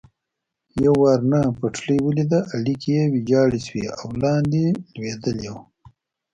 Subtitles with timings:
[0.83, 5.55] یوه ورانه پټلۍ ولیده، اړیکي یې ویجاړ شوي او لاندې لوېدلي و.